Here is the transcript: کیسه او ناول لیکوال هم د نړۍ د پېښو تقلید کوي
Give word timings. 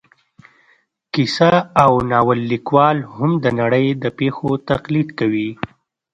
کیسه 1.13 1.51
او 1.83 1.91
ناول 2.09 2.39
لیکوال 2.51 2.97
هم 3.15 3.31
د 3.43 3.45
نړۍ 3.59 3.87
د 4.03 4.05
پېښو 4.19 4.51
تقلید 4.69 5.09
کوي 5.19 5.49